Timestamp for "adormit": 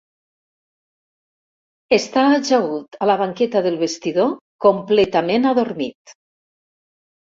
5.55-6.21